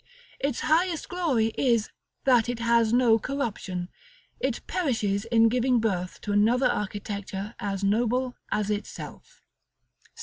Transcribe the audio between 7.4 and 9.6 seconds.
as noble as itself.